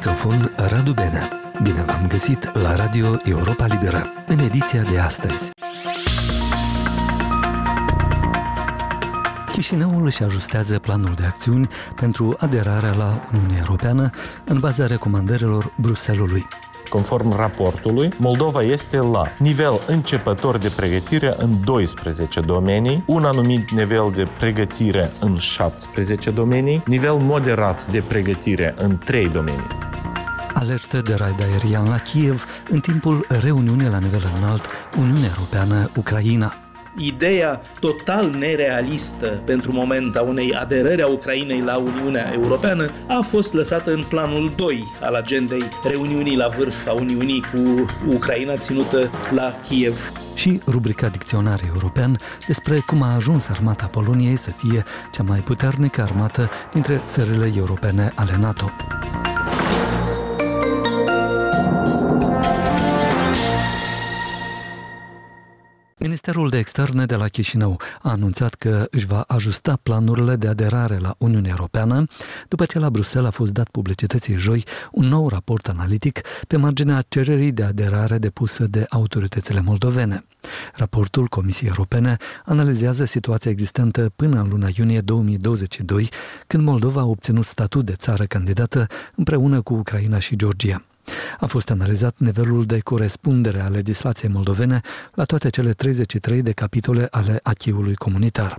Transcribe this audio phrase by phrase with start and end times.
[0.00, 1.52] microfon Radu Benea.
[1.62, 5.50] Bine v-am găsit la Radio Europa Liberă, în ediția de astăzi.
[9.52, 14.10] Chișinăul își ajustează planul de acțiuni pentru aderarea la Uniunea Europeană
[14.44, 16.46] în baza recomandărilor Bruselului.
[16.90, 24.12] Conform raportului, Moldova este la nivel începător de pregătire în 12 domenii, un anumit nivel
[24.14, 29.66] de pregătire în 17 domenii, nivel moderat de pregătire în 3 domenii.
[30.54, 34.66] Alertă de raid aerian la Kiev în timpul reuniunii la nivel înalt
[34.98, 42.90] Uniunea Europeană-Ucraina ideea total nerealistă pentru moment a unei aderări a Ucrainei la Uniunea Europeană
[43.06, 48.56] a fost lăsată în planul 2 al agendei reuniunii la vârf a Uniunii cu Ucraina
[48.56, 52.16] ținută la Kiev și rubrica Dicționar European
[52.46, 58.12] despre cum a ajuns armata Poloniei să fie cea mai puternică armată dintre țările europene
[58.14, 58.70] ale NATO.
[66.22, 70.98] Ministerul de Externe de la Chișinău a anunțat că își va ajusta planurile de aderare
[70.98, 72.04] la Uniunea Europeană
[72.48, 77.04] după ce la Bruxelles a fost dat publicității joi un nou raport analitic pe marginea
[77.08, 80.24] cererii de aderare depusă de autoritățile moldovene.
[80.74, 86.08] Raportul Comisiei Europene analizează situația existentă până în luna iunie 2022,
[86.46, 90.84] când Moldova a obținut statut de țară candidată împreună cu Ucraina și Georgia.
[91.38, 94.80] A fost analizat nivelul de corespundere a legislației moldovene
[95.14, 98.58] la toate cele 33 de capitole ale achiului comunitar.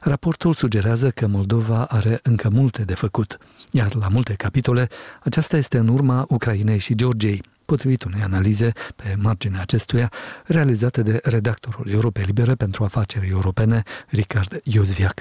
[0.00, 3.38] Raportul sugerează că Moldova are încă multe de făcut,
[3.70, 4.88] iar la multe capitole
[5.22, 10.10] aceasta este în urma Ucrainei și Georgiei, potrivit unei analize pe marginea acestuia
[10.44, 15.20] realizate de redactorul Europei Libere pentru afaceri europene, Ricard Iosviac.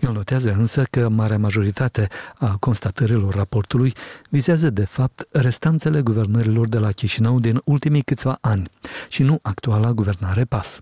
[0.00, 3.92] El notează însă că marea majoritate a constatărilor raportului
[4.28, 8.68] vizează de fapt restanțele guvernărilor de la Chișinău din ultimii câțiva ani
[9.08, 10.80] și nu actuala guvernare PAS.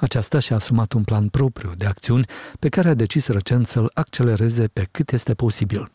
[0.00, 2.24] Aceasta și-a asumat un plan propriu de acțiuni
[2.58, 5.90] pe care a decis recent să-l accelereze pe cât este posibil.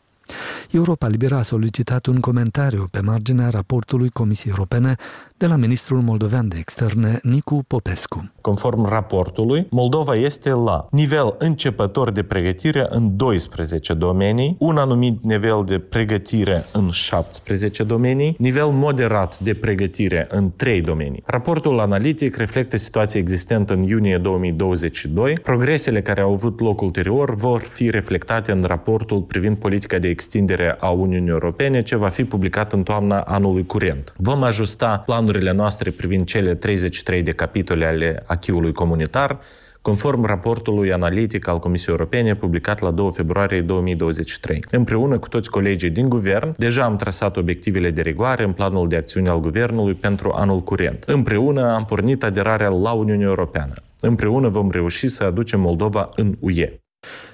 [0.70, 4.94] Europa Liberă a solicitat un comentariu pe marginea raportului Comisiei Europene
[5.40, 8.32] de la ministrul moldovean de externe Nicu Popescu.
[8.40, 15.64] Conform raportului, Moldova este la nivel începător de pregătire în 12 domenii, un anumit nivel
[15.66, 21.22] de pregătire în 17 domenii, nivel moderat de pregătire în 3 domenii.
[21.26, 25.32] Raportul analitic reflectă situația existentă în iunie 2022.
[25.32, 30.76] Progresele care au avut loc ulterior vor fi reflectate în raportul privind politica de extindere
[30.80, 34.14] a Uniunii Europene, ce va fi publicat în toamna anului curent.
[34.16, 39.40] Vom ajusta planurile noastre privind cele 33 de capitole ale achiului comunitar,
[39.82, 44.64] conform raportului analitic al Comisiei Europene publicat la 2 februarie 2023.
[44.70, 48.96] Împreună cu toți colegii din guvern, deja am trasat obiectivele de rigoare în planul de
[48.96, 51.04] acțiune al guvernului pentru anul curent.
[51.06, 53.74] Împreună am pornit aderarea la Uniunea Europeană.
[54.00, 56.80] Împreună vom reuși să aducem Moldova în UE.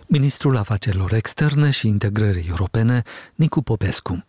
[0.06, 3.02] Ministrul Afacerilor Externe și Integrării Europene,
[3.34, 4.26] Nicu Popescu.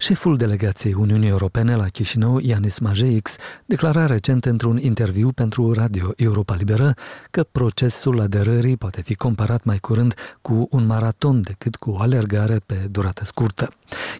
[0.00, 3.36] Șeful delegației Uniunii Europene la Chișinău, Ianis Majeix,
[3.66, 6.94] declara recent într-un interviu pentru Radio Europa Liberă
[7.30, 12.60] că procesul aderării poate fi comparat mai curând cu un maraton decât cu o alergare
[12.66, 13.72] pe durată scurtă.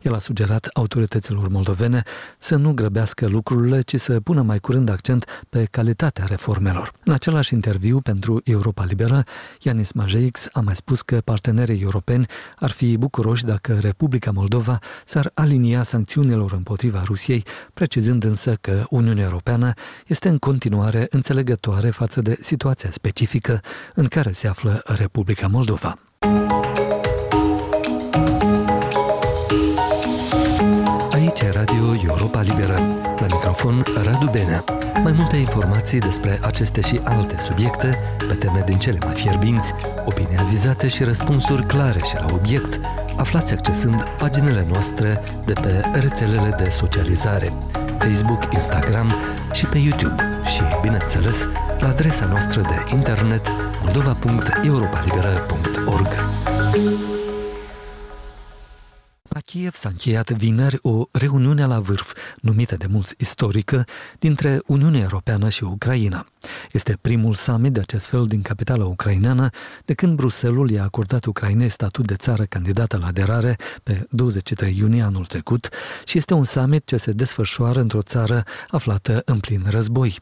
[0.02, 2.02] El a sugerat autorităților moldovene
[2.38, 6.92] să nu grăbească lucrurile, ci să pună mai curând accent pe calitatea reformelor.
[7.04, 9.24] În același interviu pentru Europa Liberă,
[9.60, 15.30] Ianis Majeix a mai spus că partenerii europeni ar fi bucuroși dacă Republica Moldova s-ar
[15.34, 19.72] alinia sancțiunilor împotriva Rusiei, precizând însă că Uniunea Europeană
[20.06, 23.60] este în continuare înțelegătoare față de situația specifică
[23.94, 25.98] în care se află Republica Moldova.
[31.10, 32.87] Aici Radio Europa Liberă.
[33.58, 34.64] La microfon Radu Benea.
[35.02, 37.98] Mai multe informații despre aceste și alte subiecte,
[38.28, 39.72] pe teme din cele mai fierbinți,
[40.04, 42.80] opinii avizate și răspunsuri clare și la obiect,
[43.16, 47.52] aflați accesând paginile noastre de pe rețelele de socializare,
[47.98, 49.14] Facebook, Instagram
[49.52, 53.46] și pe YouTube și, bineînțeles, la adresa noastră de internet
[53.82, 56.08] moldova.europalibera.org.
[59.28, 63.84] La Kiev s-a încheiat vineri o reuniune la vârf, numită de mulți istorică,
[64.18, 66.26] dintre Uniunea Europeană și Ucraina.
[66.72, 69.50] Este primul summit de acest fel din capitala ucraineană
[69.84, 75.02] de când Bruselul i-a acordat Ucrainei statut de țară candidată la aderare pe 23 iunie
[75.02, 75.68] anul trecut
[76.04, 80.18] și este un summit ce se desfășoară într-o țară aflată în plin război.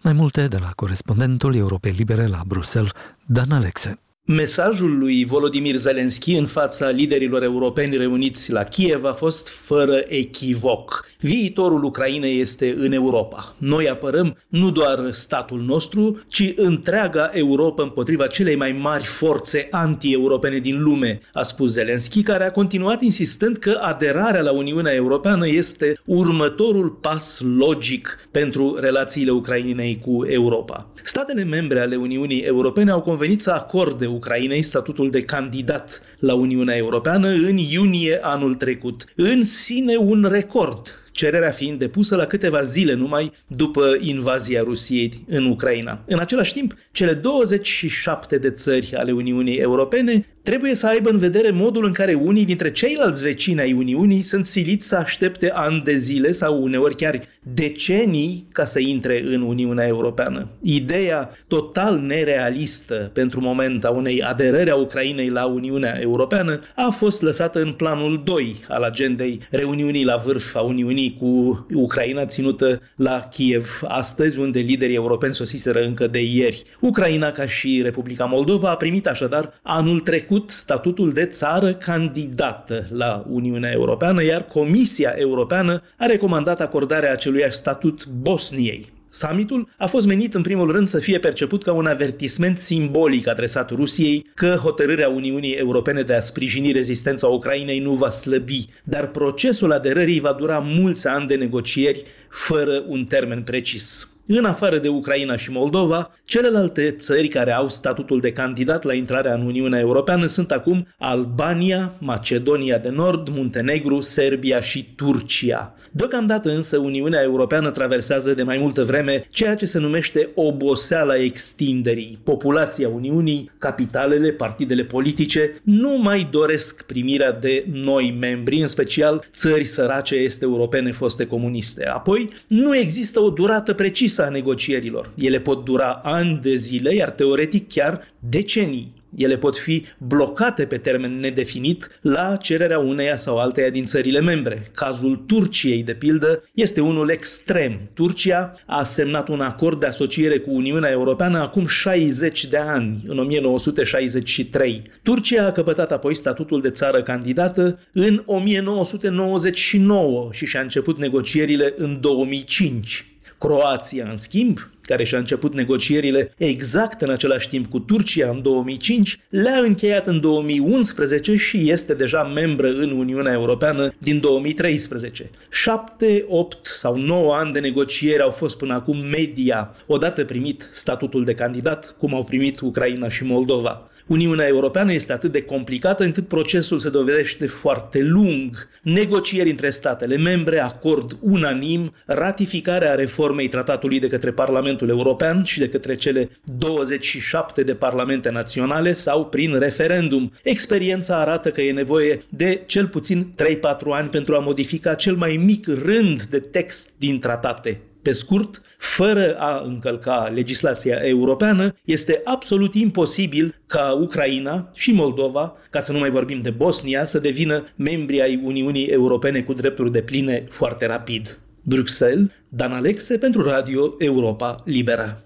[0.00, 2.92] Mai multe de la corespondentul Europei Libere la Bruxelles,
[3.26, 3.98] Dan Alexe.
[4.26, 11.08] Mesajul lui Volodymyr Zelensky în fața liderilor europeni reuniți la Kiev a fost fără echivoc.
[11.20, 13.54] Viitorul Ucrainei este în Europa.
[13.58, 20.58] Noi apărăm nu doar statul nostru, ci întreaga Europa împotriva celei mai mari forțe anti-europene
[20.58, 26.00] din lume, a spus Zelensky, care a continuat insistând că aderarea la Uniunea Europeană este
[26.04, 30.92] următorul pas logic pentru relațiile Ucrainei cu Europa.
[31.02, 36.76] Statele membre ale Uniunii Europene au convenit să acorde Ucrainei statutul de candidat la Uniunea
[36.76, 39.04] Europeană în iunie anul trecut.
[39.16, 45.44] În sine un record cererea fiind depusă la câteva zile numai după invazia Rusiei în
[45.44, 46.04] Ucraina.
[46.06, 51.50] În același timp, cele 27 de țări ale Uniunii Europene trebuie să aibă în vedere
[51.50, 55.94] modul în care unii dintre ceilalți vecini ai Uniunii sunt siliți să aștepte ani de
[55.94, 60.48] zile sau uneori chiar decenii ca să intre în Uniunea Europeană.
[60.60, 67.22] Ideea total nerealistă pentru moment a unei aderări a Ucrainei la Uniunea Europeană a fost
[67.22, 73.28] lăsată în planul 2 al agendei reuniunii la vârf a Uniunii cu Ucraina ținută la
[73.30, 76.62] Kiev astăzi, unde liderii europeni sosiseră încă de ieri.
[76.80, 82.86] Ucraina, ca și Republica Moldova, a primit așadar anul trecut trecut statutul de țară candidată
[82.90, 88.92] la Uniunea Europeană, iar Comisia Europeană a recomandat acordarea acelui statut Bosniei.
[89.08, 93.70] Summitul a fost menit în primul rând să fie perceput ca un avertisment simbolic adresat
[93.70, 99.72] Rusiei că hotărârea Uniunii Europene de a sprijini rezistența Ucrainei nu va slăbi, dar procesul
[99.72, 104.09] aderării va dura mulți ani de negocieri fără un termen precis.
[104.32, 109.34] În afară de Ucraina și Moldova, celelalte țări care au statutul de candidat la intrarea
[109.34, 115.74] în Uniunea Europeană sunt acum Albania, Macedonia de Nord, Muntenegru, Serbia și Turcia.
[115.90, 122.18] Deocamdată însă Uniunea Europeană traversează de mai multă vreme ceea ce se numește oboseala extinderii.
[122.24, 129.64] Populația Uniunii, capitalele, partidele politice nu mai doresc primirea de noi membri, în special țări
[129.64, 131.86] sărace este europene foste comuniste.
[131.86, 135.12] Apoi, nu există o durată precisă a negocierilor.
[135.16, 138.98] Ele pot dura ani de zile, iar teoretic chiar decenii.
[139.16, 144.70] Ele pot fi blocate pe termen nedefinit la cererea uneia sau alteia din țările membre.
[144.74, 147.80] Cazul Turciei, de pildă, este unul extrem.
[147.94, 153.18] Turcia a semnat un acord de asociere cu Uniunea Europeană acum 60 de ani, în
[153.18, 154.82] 1963.
[155.02, 162.00] Turcia a căpătat apoi statutul de țară candidată în 1999 și și-a început negocierile în
[162.00, 163.04] 2005.
[163.40, 169.20] Croația, în schimb, care și-a început negocierile exact în același timp cu Turcia în 2005,
[169.28, 175.30] le-a încheiat în 2011 și este deja membră în Uniunea Europeană din 2013.
[175.50, 181.24] 7, 8 sau 9 ani de negocieri au fost până acum media, odată primit statutul
[181.24, 183.89] de candidat, cum au primit Ucraina și Moldova.
[184.06, 188.68] Uniunea Europeană este atât de complicată încât procesul se dovedește foarte lung.
[188.82, 195.68] Negocieri între statele membre, acord unanim, ratificarea reformei tratatului de către Parlamentul European și de
[195.68, 200.32] către cele 27 de parlamente naționale sau prin referendum.
[200.42, 203.46] Experiența arată că e nevoie de cel puțin 3-4
[203.90, 207.80] ani pentru a modifica cel mai mic rând de text din tratate.
[208.02, 215.80] Pe scurt, fără a încălca legislația europeană, este absolut imposibil ca Ucraina și Moldova, ca
[215.80, 220.02] să nu mai vorbim de Bosnia, să devină membri ai Uniunii Europene cu drepturi de
[220.02, 221.38] pline foarte rapid.
[221.62, 225.24] Bruxelles, Dan Alexe pentru Radio Europa Liberă.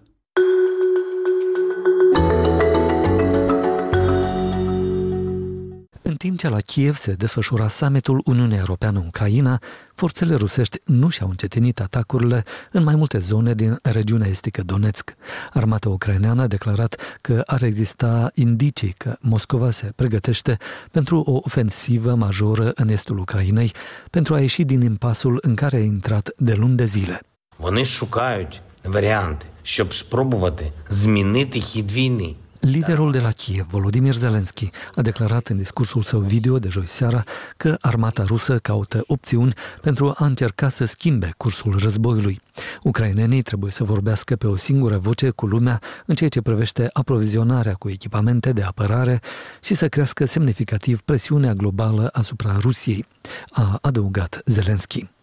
[6.24, 9.60] timp ce la Kiev se desfășura summitul Uniunea Europeană-Ucraina,
[9.96, 15.14] forțele rusești nu și-au încetinit atacurile în mai multe zone din regiunea estică Donetsk.
[15.54, 20.58] Armata ucraineană a declarat că ar exista indicii că Moscova se pregătește
[20.92, 23.72] pentru o ofensivă majoră în estul Ucrainei
[24.10, 27.22] pentru a ieși din impasul în care a intrat de luni de zile.
[27.60, 32.36] Вони шукають варіанти, щоб спробувати змінити хід війни.
[32.65, 37.23] Liderul de la Kiev, Volodymyr Zelensky, a declarat în discursul său video de joi seara
[37.57, 42.41] că armata rusă caută opțiuni pentru a încerca să schimbe cursul războiului.
[42.83, 47.75] Ucrainenii trebuie să vorbească pe o singură voce cu lumea în ceea ce privește aprovizionarea
[47.75, 49.21] cu echipamente de apărare
[49.63, 53.07] și să crească semnificativ presiunea globală asupra Rusiei,
[53.51, 55.14] a adăugat Zelensky.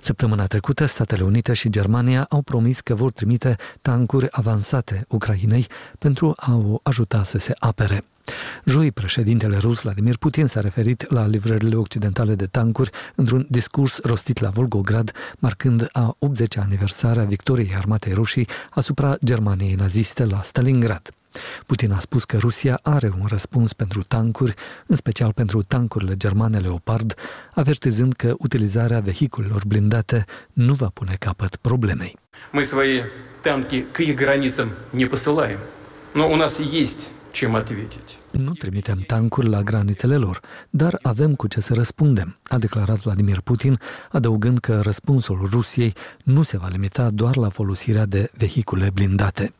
[0.00, 5.66] Săptămâna trecută, Statele Unite și Germania au promis că vor trimite tancuri avansate Ucrainei
[5.98, 8.04] pentru a o ajuta să se apere.
[8.64, 14.40] Joi, președintele rus Vladimir Putin s-a referit la livrările occidentale de tancuri într-un discurs rostit
[14.40, 21.10] la Volgograd, marcând a 80-a aniversare a victoriei armatei rușii asupra Germaniei naziste la Stalingrad.
[21.65, 24.53] Putin a spus că Rusia are un răspuns pentru tancuri,
[24.87, 27.13] în special pentru tancurile germane Leopard,
[27.53, 32.15] avertizând că utilizarea vehiculelor blindate nu va pune capăt problemei.
[32.53, 33.01] Мы свои
[33.41, 35.59] танки к их границам не посылаем,
[36.13, 38.17] но у нас есть чем ответить.
[38.31, 43.39] Nu trimitem tancuri la granițele lor, dar avem cu ce să răspundem, a declarat Vladimir
[43.39, 43.79] Putin,
[44.11, 45.93] adăugând că răspunsul Rusiei
[46.23, 49.53] nu se va limita doar la folosirea de vehicule blindate.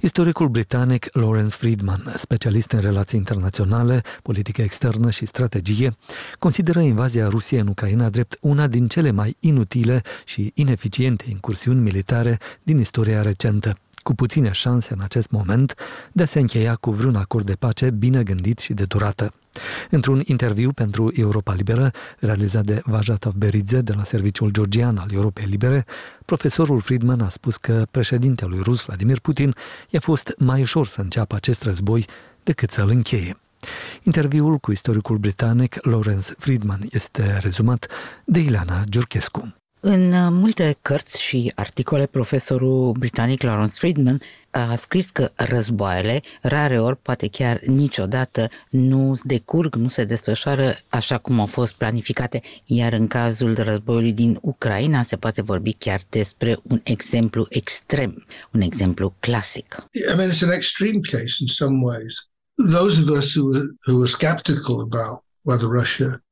[0.00, 5.96] Istoricul britanic Lawrence Friedman, specialist în relații internaționale, politică externă și strategie,
[6.38, 12.38] consideră invazia Rusiei în Ucraina drept una din cele mai inutile și ineficiente incursiuni militare
[12.62, 15.74] din istoria recentă cu puține șanse în acest moment
[16.12, 19.32] de a se încheia cu vreun acord de pace bine gândit și de durată.
[19.90, 25.44] Într-un interviu pentru Europa Liberă, realizat de Vajata Beridze de la Serviciul Georgian al Europei
[25.44, 25.84] Libere,
[26.24, 29.54] profesorul Friedman a spus că președintelui rus Vladimir Putin
[29.88, 32.06] i-a fost mai ușor să înceapă acest război
[32.42, 33.36] decât să-l încheie.
[34.02, 37.86] Interviul cu istoricul britanic Lawrence Friedman este rezumat
[38.24, 39.54] de Ileana Giurchescu.
[39.88, 44.18] În uh, multe cărți și articole, profesorul britanic Lawrence Friedman
[44.50, 51.18] a scris că războaiele, rare ori, poate chiar niciodată, nu decurg, nu se desfășoară așa
[51.18, 56.56] cum au fost planificate, iar în cazul războiului din Ucraina se poate vorbi chiar despre
[56.62, 59.86] un exemplu extrem, un exemplu clasic.
[59.92, 62.14] I mean, it's an extreme case in some ways.
[62.70, 66.25] Those of us who were, who were skeptical about whether Russia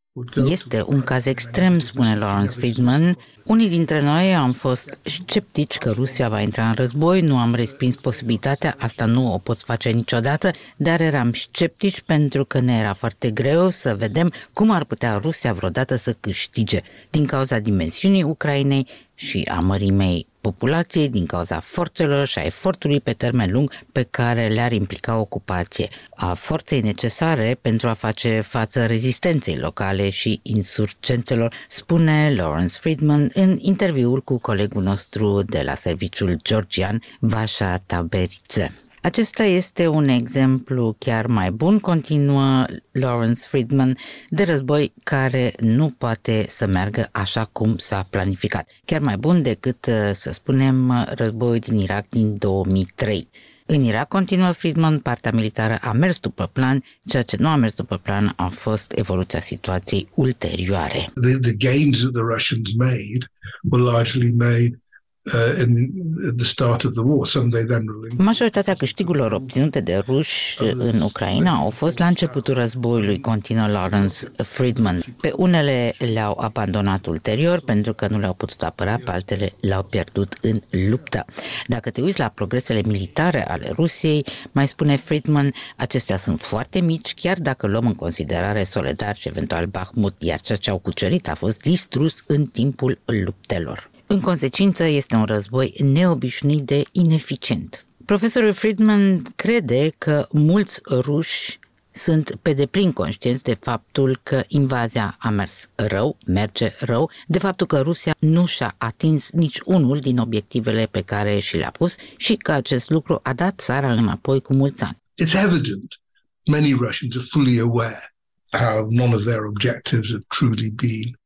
[0.47, 3.17] este un caz extrem, spune Lawrence Friedman.
[3.45, 7.97] Unii dintre noi am fost sceptici că Rusia va intra în război, nu am respins
[7.97, 13.31] posibilitatea, asta nu o poți face niciodată, dar eram sceptici pentru că ne era foarte
[13.31, 16.81] greu să vedem cum ar putea Rusia vreodată să câștige
[17.11, 23.13] din cauza dimensiunii Ucrainei și a mărimei populației din cauza forțelor și a efortului pe
[23.13, 29.57] termen lung pe care le-ar implica ocupație, a forței necesare pentru a face față rezistenței
[29.57, 37.03] locale și insurgențelor, spune Lawrence Friedman în interviul cu colegul nostru de la serviciul georgian,
[37.21, 38.73] Vașa Taberițe.
[39.05, 43.97] Acesta este un exemplu chiar mai bun, continuă Lawrence Friedman,
[44.29, 48.69] de război care nu poate să meargă așa cum s-a planificat.
[48.85, 53.29] Chiar mai bun decât, uh, să spunem, războiul din Irak din 2003.
[53.67, 57.75] În Irak, continuă Friedman, partea militară a mers după plan, ceea ce nu a mers
[57.75, 61.13] după plan a fost evoluția situației ulterioare.
[61.21, 63.31] The, the gains that the Russians made
[63.71, 64.84] were largely made
[65.33, 65.91] Uh, in
[66.37, 67.27] the start of the war.
[67.27, 67.85] Some they then
[68.17, 75.05] Majoritatea câștigurilor obținute de ruși în Ucraina au fost la începutul războiului, continuă Lawrence Friedman.
[75.21, 80.39] Pe unele le-au abandonat ulterior pentru că nu le-au putut apăra, pe altele le-au pierdut
[80.41, 81.25] în luptă.
[81.67, 87.15] Dacă te uiți la progresele militare ale Rusiei, mai spune Friedman, acestea sunt foarte mici,
[87.15, 91.35] chiar dacă luăm în considerare Soledar și eventual Bahmut, iar ceea ce au cucerit a
[91.35, 93.93] fost distrus în timpul luptelor.
[94.15, 97.87] În consecință, este un război neobișnuit de ineficient.
[98.05, 101.59] Profesorul Friedman crede că mulți ruși
[101.91, 107.67] sunt pe deplin conștienți de faptul că invazia a mers rău, merge rău, de faptul
[107.67, 112.35] că Rusia nu și-a atins nici unul din obiectivele pe care și le-a pus și
[112.35, 114.97] că acest lucru a dat țara înapoi cu mulți ani.
[115.23, 116.01] It's evident
[116.47, 118.15] many Russians are fully aware
[118.51, 121.23] how none of their objectives have truly been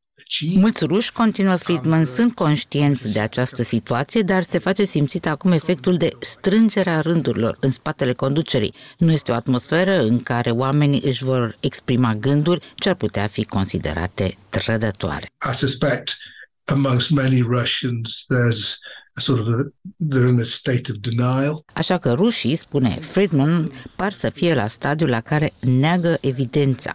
[0.54, 5.96] Mulți ruși, continuă Friedman, sunt conștienți de această situație, dar se face simțit acum efectul
[5.96, 8.74] de strângere a rândurilor în spatele conducerii.
[8.98, 13.44] Nu este o atmosferă în care oamenii își vor exprima gânduri ce ar putea fi
[13.44, 15.26] considerate trădătoare.
[15.52, 16.16] I suspect
[16.64, 18.76] amongst many Russians there's
[19.18, 19.72] sort of a,
[20.08, 21.64] they're in a state of denial.
[21.72, 26.94] Așa că rușii, spune Friedman, par să fie la stadiul la care neagă evidența.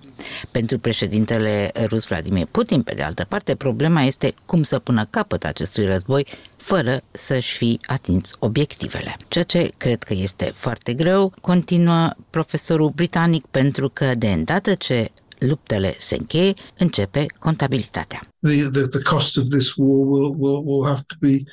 [0.51, 5.45] Pentru președintele rus Vladimir Putin, pe de altă parte, problema este cum să pună capăt
[5.45, 6.27] acestui război
[6.57, 9.15] fără să-și fi atins obiectivele.
[9.27, 15.11] Ceea ce cred că este foarte greu, continuă profesorul britanic, pentru că de îndată ce
[15.37, 18.19] luptele se încheie, începe contabilitatea.
[18.41, 21.43] The, the, the cost of this war will, will, will have to be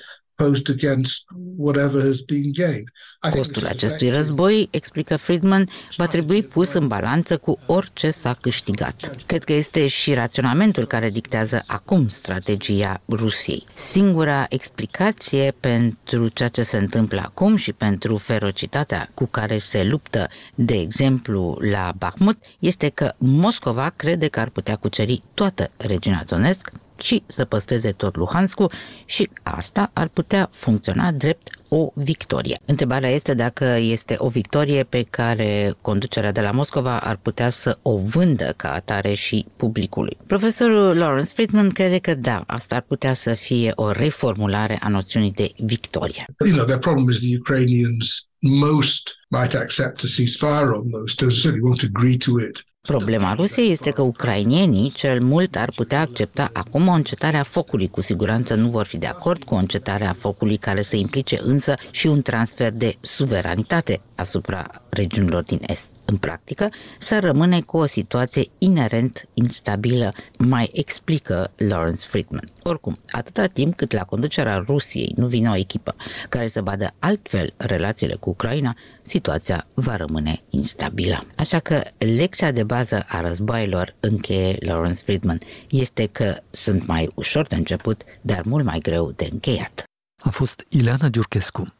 [3.30, 9.10] Costul acestui război, explică Friedman, va trebui pus în balanță cu orice s-a câștigat.
[9.26, 13.66] Cred că este și raționamentul care dictează acum strategia Rusiei.
[13.74, 20.28] Singura explicație pentru ceea ce se întâmplă acum și pentru ferocitatea cu care se luptă,
[20.54, 26.72] de exemplu, la Bakhmut, este că Moscova crede că ar putea cuceri toată regiunea Donetsk
[27.00, 28.66] ci să păstreze tot Luhanscu
[29.04, 32.58] și asta ar putea funcționa drept o victorie.
[32.66, 37.78] Întrebarea este dacă este o victorie pe care conducerea de la Moscova ar putea să
[37.82, 40.16] o vândă ca atare și publicului.
[40.26, 45.32] Profesorul Lawrence Friedman crede că da, asta ar putea să fie o reformulare a noțiunii
[45.32, 46.24] de victorie.
[46.46, 51.40] You know, their problem is the Ukrainians most might accept a ceasefire on those terms,
[51.42, 52.64] certainly won't agree to it.
[52.82, 57.88] Problema Rusiei este că ucrainienii cel mult ar putea accepta acum o încetare a focului.
[57.88, 61.40] Cu siguranță nu vor fi de acord cu o încetare a focului care să implice
[61.42, 65.88] însă și un transfer de suveranitate asupra regiunilor din Est.
[66.10, 72.44] În practică, să rămâne cu o situație inerent instabilă, mai explică Lawrence Friedman.
[72.62, 75.94] Oricum, atâta timp cât la conducerea Rusiei nu vine o echipă
[76.28, 81.18] care să vadă altfel relațiile cu Ucraina, situația va rămâne instabilă.
[81.36, 85.38] Așa că lecția de bază a războaielor, încheie Lawrence Friedman,
[85.68, 89.82] este că sunt mai ușor de început, dar mult mai greu de încheiat.
[90.22, 91.74] A fost Ileana Giurchescu.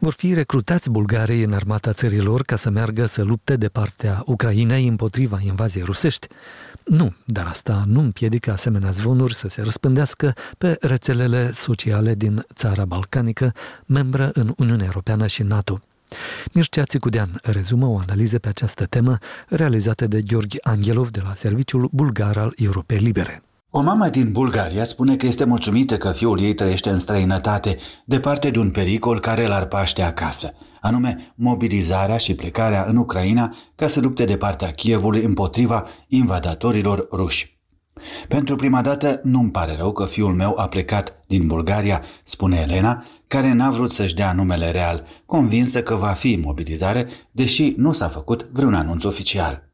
[0.00, 4.86] Vor fi recrutați bulgarii în armata țărilor ca să meargă să lupte de partea Ucrainei
[4.86, 6.26] împotriva invaziei rusești?
[6.84, 12.84] Nu, dar asta nu împiedică asemenea zvonuri să se răspândească pe rețelele sociale din țara
[12.84, 13.52] balcanică,
[13.86, 15.80] membră în Uniunea Europeană și NATO.
[16.52, 21.88] Mircea Țicudean rezumă o analiză pe această temă realizată de Gheorghe Angelov de la Serviciul
[21.92, 23.42] Bulgar al Europei Libere.
[23.70, 28.50] O mamă din Bulgaria spune că este mulțumită că fiul ei trăiește în străinătate, departe
[28.50, 34.00] de un pericol care l-ar paște acasă, anume mobilizarea și plecarea în Ucraina ca să
[34.00, 37.60] lupte de partea Kievului împotriva invadatorilor ruși.
[38.28, 43.04] Pentru prima dată nu-mi pare rău că fiul meu a plecat din Bulgaria, spune Elena,
[43.26, 48.08] care n-a vrut să-și dea numele real, convinsă că va fi mobilizare, deși nu s-a
[48.08, 49.67] făcut vreun anunț oficial.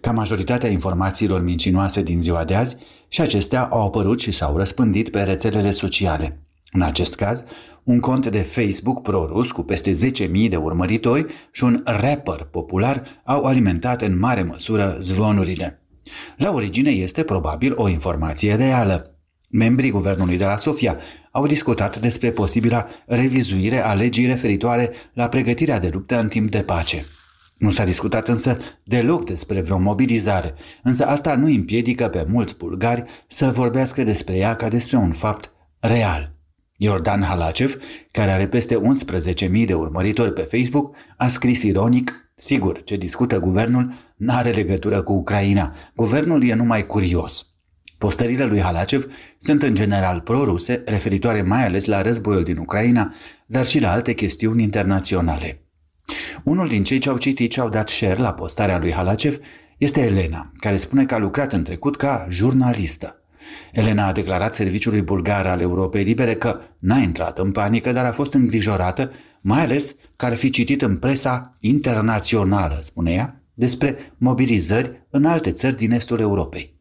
[0.00, 2.76] Ca majoritatea informațiilor mincinoase din ziua de azi,
[3.08, 6.42] și acestea au apărut și s-au răspândit pe rețelele sociale.
[6.72, 7.44] În acest caz,
[7.84, 13.44] un cont de Facebook pro-rus cu peste 10.000 de urmăritori și un rapper popular au
[13.44, 15.82] alimentat în mare măsură zvonurile.
[16.36, 19.16] La origine este probabil o informație reală.
[19.48, 20.98] Membrii guvernului de la Sofia
[21.30, 26.62] au discutat despre posibila revizuire a legii referitoare la pregătirea de luptă în timp de
[26.62, 27.06] pace.
[27.62, 33.02] Nu s-a discutat însă deloc despre vreo mobilizare, însă asta nu împiedică pe mulți bulgari
[33.26, 36.34] să vorbească despre ea ca despre un fapt real.
[36.76, 37.76] Iordan Halacev,
[38.10, 38.80] care are peste
[39.60, 45.12] 11.000 de urmăritori pe Facebook, a scris ironic Sigur, ce discută guvernul n-are legătură cu
[45.12, 45.74] Ucraina.
[45.94, 47.46] Guvernul e numai curios.
[47.98, 53.12] Postările lui Halacev sunt în general proruse, referitoare mai ales la războiul din Ucraina,
[53.46, 55.66] dar și la alte chestiuni internaționale.
[56.44, 59.38] Unul din cei ce au citit și au dat share la postarea lui Halacev
[59.78, 63.16] este Elena, care spune că a lucrat în trecut ca jurnalistă.
[63.72, 68.12] Elena a declarat serviciului bulgar al Europei Libere că n-a intrat în panică, dar a
[68.12, 75.06] fost îngrijorată, mai ales că ar fi citit în presa internațională, spune ea, despre mobilizări
[75.10, 76.76] în alte țări din estul Europei.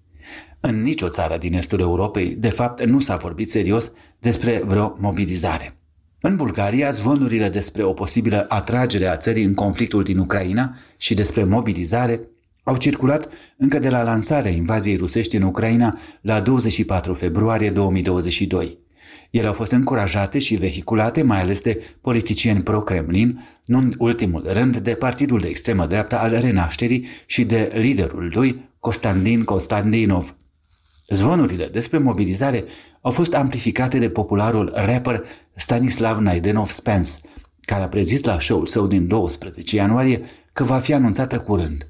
[0.60, 5.81] În nicio țară din estul Europei, de fapt, nu s-a vorbit serios despre vreo mobilizare.
[6.24, 11.44] În Bulgaria, zvonurile despre o posibilă atragere a țării în conflictul din Ucraina și despre
[11.44, 12.22] mobilizare
[12.64, 18.78] au circulat încă de la lansarea invaziei rusești în Ucraina la 24 februarie 2022.
[19.30, 24.78] Ele au fost încurajate și vehiculate mai ales de politicieni pro-Kremlin, nu în ultimul rând
[24.78, 30.36] de partidul de extremă dreaptă al Renașterii și de liderul lui, Constantin Constantinov.
[31.12, 32.64] Zvonurile despre mobilizare
[33.02, 37.12] au fost amplificate de popularul rapper Stanislav Naidenov Spence,
[37.62, 40.22] care a prezit la show-ul său din 12 ianuarie
[40.54, 41.88] că va fi anunțată curând.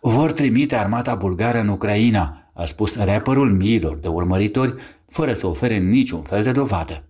[0.00, 4.74] Vor trimite armata bulgară în Ucraina, a spus rapperul miilor de urmăritori,
[5.08, 7.07] fără să ofere niciun fel de dovadă.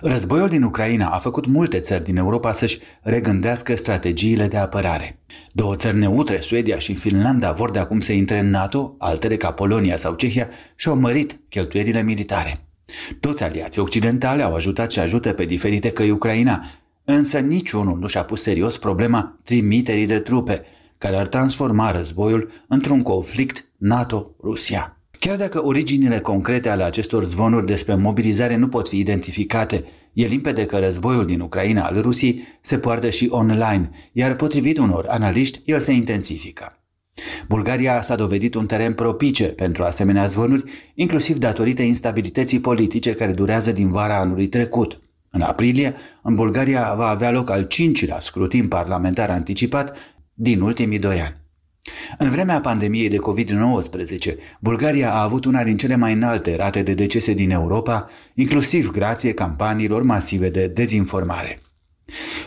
[0.00, 5.20] Războiul din Ucraina a făcut multe țări din Europa să-și regândească strategiile de apărare.
[5.52, 9.52] Două țări neutre, Suedia și Finlanda, vor de acum să intre în NATO, altele ca
[9.52, 12.64] Polonia sau Cehia și-au mărit cheltuielile militare.
[13.20, 16.64] Toți aliații occidentale au ajutat și ajută pe diferite căi Ucraina,
[17.04, 20.62] însă niciunul nu și-a pus serios problema trimiterii de trupe,
[20.98, 24.99] care ar transforma războiul într-un conflict NATO-Rusia.
[25.20, 30.66] Chiar dacă originile concrete ale acestor zvonuri despre mobilizare nu pot fi identificate, e limpede
[30.66, 35.78] că războiul din Ucraina al Rusiei se poartă și online, iar potrivit unor analiști, el
[35.78, 36.78] se intensifică.
[37.48, 43.72] Bulgaria s-a dovedit un teren propice pentru asemenea zvonuri, inclusiv datorită instabilității politice care durează
[43.72, 45.00] din vara anului trecut.
[45.30, 49.96] În aprilie, în Bulgaria va avea loc al cincilea scrutin parlamentar anticipat
[50.34, 51.39] din ultimii doi ani.
[52.18, 56.94] În vremea pandemiei de COVID-19, Bulgaria a avut una din cele mai înalte rate de
[56.94, 61.60] decese din Europa, inclusiv grație campaniilor masive de dezinformare.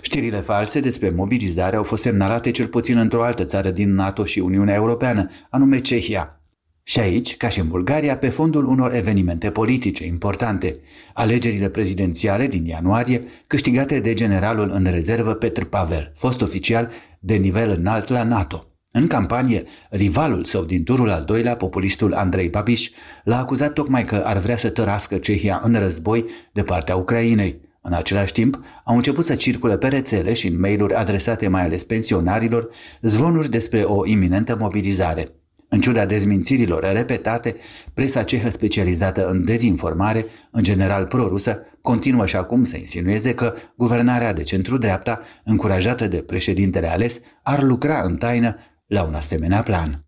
[0.02, 4.40] Știrile false despre mobilizare au fost semnalate cel puțin într-o altă țară din NATO și
[4.40, 6.38] Uniunea Europeană, anume Cehia.
[6.84, 10.80] Și aici, ca și în Bulgaria, pe fondul unor evenimente politice importante,
[11.14, 17.70] alegerile prezidențiale din ianuarie, câștigate de generalul în rezervă Petr Pavel, fost oficial de nivel
[17.70, 18.73] înalt la NATO.
[18.96, 22.90] În campanie, rivalul său din turul al doilea, populistul Andrei Babiș,
[23.24, 27.62] l-a acuzat tocmai că ar vrea să tărască Cehia în război de partea Ucrainei.
[27.82, 31.84] În același timp, au început să circule pe rețele și în mail-uri adresate mai ales
[31.84, 32.70] pensionarilor
[33.02, 35.36] zvonuri despre o iminentă mobilizare.
[35.70, 37.56] În ciuda dezmințirilor repetate,
[37.94, 44.34] presa cehă specializată în dezinformare, în general prorusă, continuă și acum să insinueze că guvernarea
[44.34, 48.56] de centru-dreapta, încurajată de președintele ales, ar lucra în taină
[48.94, 50.06] la un asemenea plan.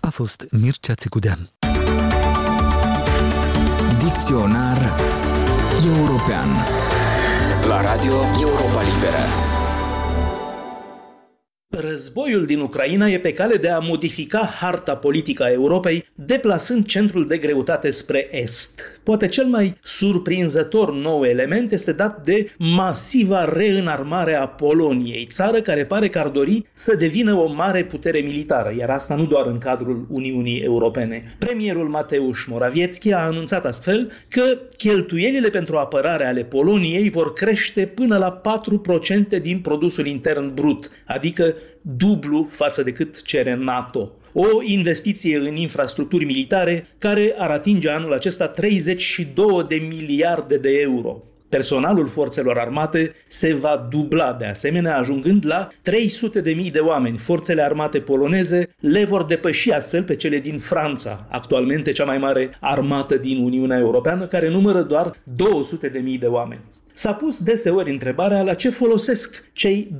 [0.00, 1.50] A fost Mircea Țicudean.
[3.98, 4.92] Dicționar
[5.84, 6.48] european
[7.66, 9.51] la Radio Europa Liberă.
[11.80, 17.26] Războiul din Ucraina e pe cale de a modifica harta politică a Europei, deplasând centrul
[17.26, 19.00] de greutate spre est.
[19.02, 25.84] Poate cel mai surprinzător nou element este dat de masiva reînarmare a Poloniei, țară care
[25.84, 29.58] pare că ar dori să devină o mare putere militară, iar asta nu doar în
[29.58, 31.34] cadrul Uniunii Europene.
[31.38, 34.42] Premierul Mateusz Morawiecki a anunțat astfel că
[34.76, 38.40] cheltuielile pentru apărare ale Poloniei vor crește până la
[39.38, 44.12] 4% din produsul intern brut, adică dublu față de cât cere NATO.
[44.32, 51.22] O investiție în infrastructuri militare care ar atinge anul acesta 32 de miliarde de euro.
[51.48, 57.16] Personalul forțelor armate se va dubla de asemenea, ajungând la 300 de mii de oameni.
[57.16, 62.50] Forțele armate poloneze le vor depăși astfel pe cele din Franța, actualmente cea mai mare
[62.60, 66.60] armată din Uniunea Europeană, care numără doar 200 de mii de oameni.
[66.92, 69.96] S-a pus deseori întrebarea la ce folosesc cei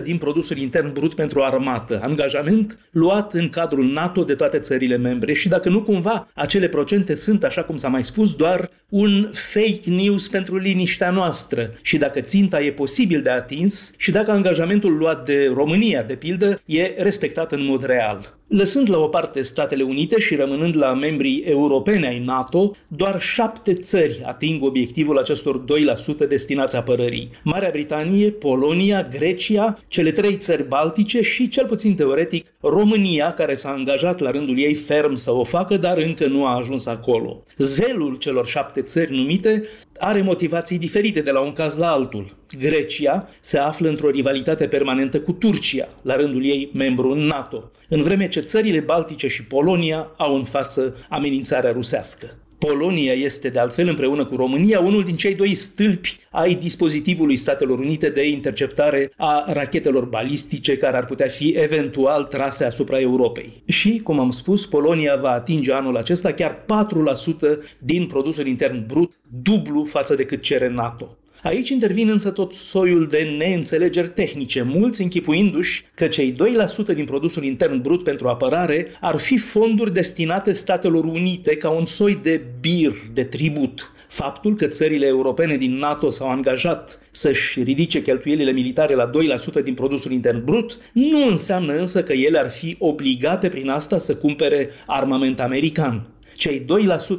[0.00, 4.96] 2% din produsul intern brut pentru armată, angajament luat în cadrul NATO de toate țările
[4.96, 9.30] membre și dacă nu cumva acele procente sunt, așa cum s-a mai spus, doar un
[9.32, 14.96] fake news pentru liniștea noastră și dacă ținta e posibil de atins și dacă angajamentul
[14.96, 18.39] luat de România, de pildă, e respectat în mod real.
[18.50, 23.74] Lăsând la o parte Statele Unite și rămânând la membrii europene ai NATO, doar șapte
[23.74, 25.64] țări ating obiectivul acestor
[26.24, 27.30] 2% destinați apărării.
[27.42, 33.70] Marea Britanie, Polonia, Grecia, cele trei țări baltice și, cel puțin teoretic, România, care s-a
[33.70, 37.42] angajat la rândul ei ferm să o facă, dar încă nu a ajuns acolo.
[37.58, 39.64] Zelul celor șapte țări numite
[40.00, 42.36] are motivații diferite de la un caz la altul.
[42.58, 48.02] Grecia se află într-o rivalitate permanentă cu Turcia, la rândul ei membru în NATO, în
[48.02, 52.39] vreme ce țările Baltice și Polonia au în față amenințarea rusească.
[52.68, 57.78] Polonia este, de altfel, împreună cu România, unul din cei doi stâlpi ai dispozitivului Statelor
[57.78, 63.62] Unite de interceptare a rachetelor balistice care ar putea fi eventual trase asupra Europei.
[63.66, 69.12] Și, cum am spus, Polonia va atinge anul acesta chiar 4% din produsul intern brut,
[69.42, 71.16] dublu față de cât cere NATO.
[71.42, 76.34] Aici intervin însă tot soiul de neînțelegeri tehnice, mulți închipuindu-și că cei
[76.92, 81.84] 2% din produsul intern brut pentru apărare ar fi fonduri destinate Statelor Unite ca un
[81.84, 83.92] soi de bir, de tribut.
[84.08, 89.10] Faptul că țările europene din NATO s-au angajat să-și ridice cheltuielile militare la
[89.60, 93.98] 2% din produsul intern brut nu înseamnă însă că ele ar fi obligate prin asta
[93.98, 96.06] să cumpere armament american.
[96.40, 96.64] Cei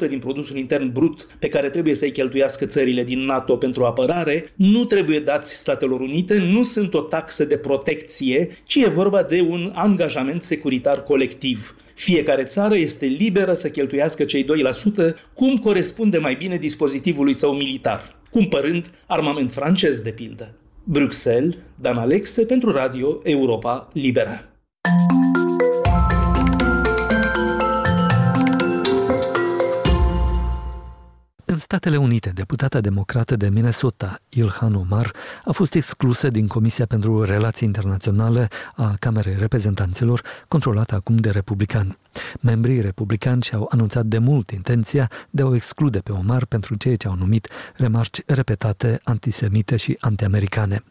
[0.06, 4.46] 2% din produsul intern brut pe care trebuie să-i cheltuiască țările din NATO pentru apărare
[4.56, 9.42] nu trebuie dați Statelor Unite, nu sunt o taxă de protecție, ci e vorba de
[9.42, 11.76] un angajament securitar colectiv.
[11.94, 18.16] Fiecare țară este liberă să cheltuiască cei 2% cum corespunde mai bine dispozitivului său militar,
[18.30, 20.56] cumpărând armament francez de pildă.
[20.84, 24.46] Bruxelles, Dan Alexe pentru Radio Europa Liberă.
[31.72, 35.12] Statele Unite, deputata democrată de Minnesota, Ilhan Omar,
[35.44, 41.98] a fost exclusă din Comisia pentru Relații Internaționale a Camerei Reprezentanților, controlată acum de republicani.
[42.40, 46.96] Membrii republicani și-au anunțat de mult intenția de a o exclude pe Omar pentru ceea
[46.96, 50.84] ce au numit remarci repetate antisemite și antiamericane.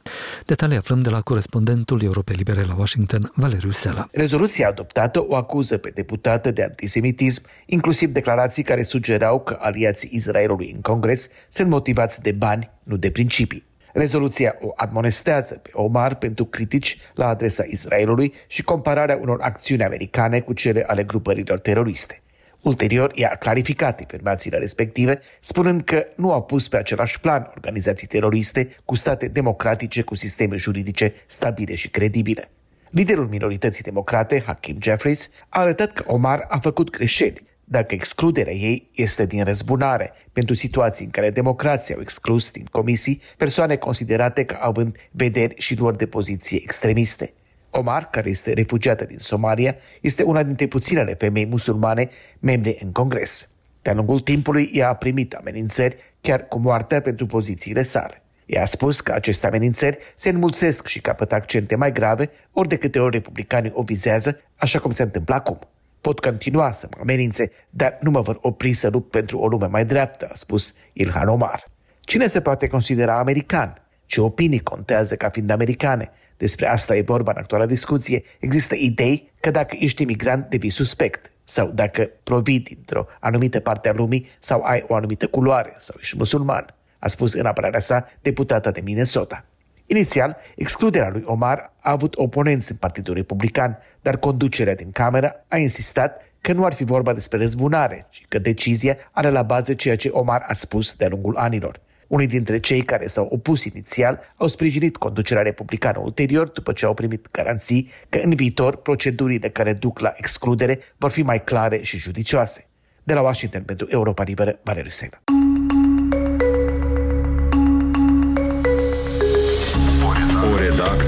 [0.47, 4.09] Detalii aflăm de la corespondentul Europei Libere la Washington, Valeriu Sela.
[4.13, 10.70] Rezoluția adoptată o acuză pe deputată de antisemitism, inclusiv declarații care sugerau că aliații Israelului
[10.75, 13.69] în Congres sunt motivați de bani, nu de principii.
[13.93, 20.41] Rezoluția o admonestează pe Omar pentru critici la adresa Israelului și compararea unor acțiuni americane
[20.41, 22.23] cu cele ale grupărilor teroriste.
[22.61, 28.07] Ulterior, ea a clarificat informațiile respective, spunând că nu a pus pe același plan organizații
[28.07, 32.51] teroriste cu state democratice cu sisteme juridice stabile și credibile.
[32.91, 38.91] Liderul minorității democrate, Hakim Jeffries, a arătat că Omar a făcut greșeli, dacă excluderea ei
[38.95, 44.59] este din răzbunare, pentru situații în care democrații au exclus din comisii persoane considerate ca
[44.61, 47.33] având vederi și luări de poziție extremiste.
[47.71, 53.49] Omar, care este refugiată din Somalia, este una dintre puținele femei musulmane membre în Congres.
[53.83, 58.23] De-a lungul timpului, ea a primit amenințări chiar cu moartea pentru pozițiile sale.
[58.47, 62.77] Ea a spus că aceste amenințări se înmulțesc și capătă accente mai grave ori de
[62.77, 65.59] câte ori republicanii o vizează, așa cum se întâmplă acum.
[66.01, 69.67] Pot continua să mă amenințe, dar nu mă vor opri să lupt pentru o lume
[69.67, 71.65] mai dreaptă, a spus Ilhan Omar.
[72.01, 73.83] Cine se poate considera american?
[74.07, 76.11] Ce opinii contează ca fiind americane?
[76.37, 78.23] Despre asta e vorba în actuala discuție.
[78.39, 83.93] Există idei că dacă ești imigrant devii suspect sau dacă provii dintr-o anumită parte a
[83.93, 88.71] lumii sau ai o anumită culoare sau ești musulman, a spus în apărarea sa deputata
[88.71, 89.45] de Minnesota.
[89.93, 95.57] Inițial, excluderea lui Omar a avut oponenți în Partidul Republican, dar conducerea din Cameră a
[95.57, 99.97] insistat că nu ar fi vorba despre răzbunare, ci că decizia are la bază ceea
[99.97, 101.81] ce Omar a spus de-a lungul anilor.
[102.07, 106.95] Unii dintre cei care s-au opus inițial au sprijinit conducerea republicană ulterior după ce au
[106.95, 111.99] primit garanții că în viitor procedurile care duc la excludere vor fi mai clare și
[111.99, 112.67] judicioase.
[113.03, 115.23] De la Washington pentru Europa Liberă, Valeriu Sena.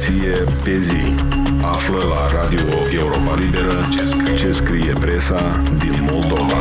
[0.07, 1.15] Redacție pe zi.
[1.63, 3.89] Află la Radio Europa Liberă
[4.37, 6.57] ce scrie presa din Moldova.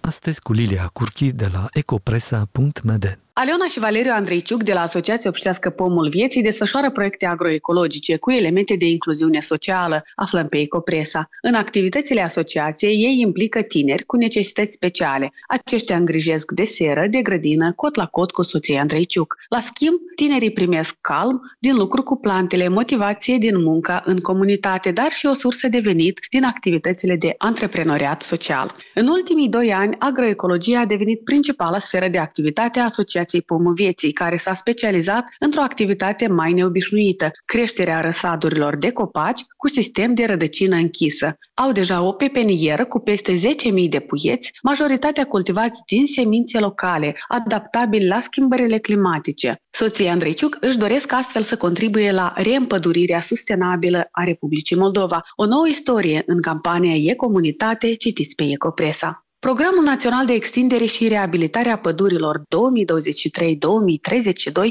[0.00, 3.18] Astăzi cu Lilia Curchi de la ecopresa.md.
[3.36, 8.74] Aleona și Valeriu Andreiciuc de la Asociația Obștească Pomul Vieții desfășoară proiecte agroecologice cu elemente
[8.74, 11.28] de incluziune socială, aflăm pe Ecopresa.
[11.42, 15.32] În activitățile asociației ei implică tineri cu necesități speciale.
[15.48, 19.36] Aceștia îngrijesc de seră, de grădină, cot la cot cu soția Andreiciuc.
[19.48, 25.10] La schimb, tinerii primesc calm din lucru cu plantele, motivație din munca în comunitate, dar
[25.10, 28.74] și o sursă de venit din activitățile de antreprenoriat social.
[28.94, 33.74] În ultimii doi ani, agroecologia a devenit principala sferă de activitate a asociației Asociației Pomul
[33.74, 40.24] Vieții, care s-a specializat într-o activitate mai neobișnuită, creșterea răsadurilor de copaci cu sistem de
[40.24, 41.38] rădăcină închisă.
[41.54, 48.06] Au deja o pepenieră cu peste 10.000 de puieți, majoritatea cultivați din semințe locale, adaptabili
[48.06, 49.56] la schimbările climatice.
[49.70, 55.68] Soții Andreiciuc își doresc astfel să contribuie la reîmpădurirea sustenabilă a Republicii Moldova, o nouă
[55.68, 59.26] istorie în campania E Comunitate, citiți pe Ecopresa.
[59.38, 62.42] Programul Național de Extindere și Reabilitare a Pădurilor 2023-2032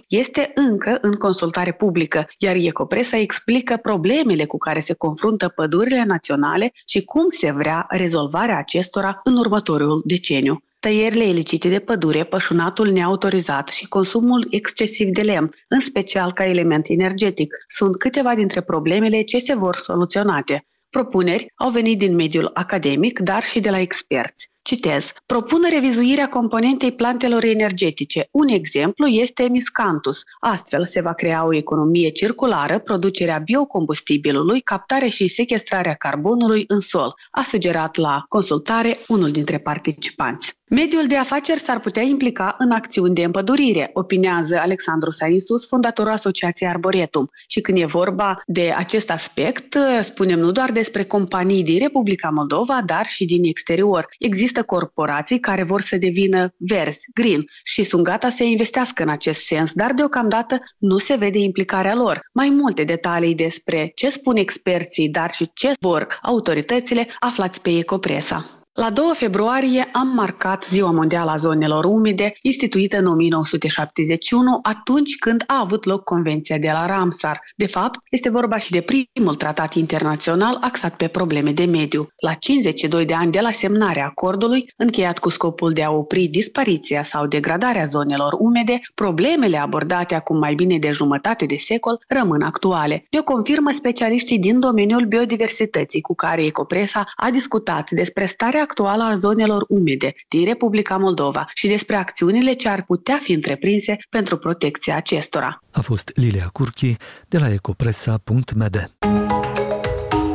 [0.07, 6.71] este încă în consultare publică, iar Ecopresa explică problemele cu care se confruntă pădurile naționale
[6.85, 10.59] și cum se vrea rezolvarea acestora în următorul deceniu.
[10.79, 16.87] Tăierile ilicite de pădure, pășunatul neautorizat și consumul excesiv de lemn, în special ca element
[16.89, 20.65] energetic, sunt câteva dintre problemele ce se vor soluționate.
[20.93, 24.51] Propuneri au venit din mediul academic, dar și de la experți.
[24.61, 25.13] Citez.
[25.25, 28.27] Propun revizuirea componentei plantelor energetice.
[28.31, 30.23] Un exemplu este miscanthus.
[30.39, 37.13] Astfel se va crea o economie circulară, producerea biocombustibilului, captarea și sequestrarea carbonului în sol,
[37.31, 40.53] a sugerat la consultare unul dintre participanți.
[40.75, 46.69] Mediul de afaceri s-ar putea implica în acțiuni de împădurire, opinează Alexandru Sainsus, fondatorul Asociației
[46.69, 47.27] Arboretum.
[47.47, 52.81] Și când e vorba de acest aspect, spunem nu doar despre companii din Republica Moldova,
[52.85, 54.05] dar și din exterior.
[54.19, 59.41] Există corporații care vor să devină verzi, green, și sunt gata să investească în acest
[59.41, 62.19] sens, dar deocamdată nu se vede implicarea lor.
[62.31, 68.62] Mai multe detalii despre ce spun experții, dar și ce vor autoritățile, aflați pe Ecopresa.
[68.73, 75.43] La 2 februarie am marcat Ziua Mondială a Zonelor Umede, instituită în 1971, atunci când
[75.47, 77.41] a avut loc Convenția de la Ramsar.
[77.55, 82.07] De fapt, este vorba și de primul tratat internațional axat pe probleme de mediu.
[82.15, 87.03] La 52 de ani de la semnarea acordului, încheiat cu scopul de a opri dispariția
[87.03, 93.03] sau degradarea zonelor umede, problemele abordate acum mai bine de jumătate de secol rămân actuale.
[93.09, 99.17] Le confirmă specialiștii din domeniul biodiversității cu care Ecopresa a discutat despre starea actuală a
[99.17, 104.95] zonelor umede din Republica Moldova și despre acțiunile ce ar putea fi întreprinse pentru protecția
[104.95, 105.63] acestora.
[105.71, 106.95] A fost Lilia Curchi
[107.27, 108.91] de la ecopresa.md.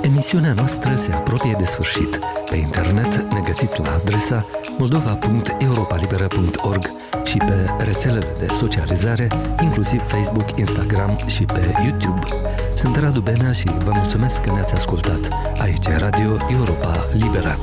[0.03, 2.19] Emisiunea noastră se apropie de sfârșit.
[2.51, 4.47] Pe internet ne găsiți la adresa
[4.79, 6.93] moldova.europalibera.org
[7.25, 9.29] și pe rețelele de socializare,
[9.63, 12.21] inclusiv Facebook, Instagram și pe YouTube.
[12.75, 15.29] Sunt Radu Benea și vă mulțumesc că ne-ați ascultat.
[15.59, 17.59] Aici e Radio Europa Libera.